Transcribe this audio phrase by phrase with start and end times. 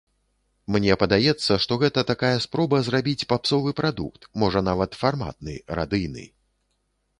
[0.75, 6.29] Мне падаецца, што гэта такая спроба зрабіць папсовы прадукт, можа, нават, фарматны, радыйны.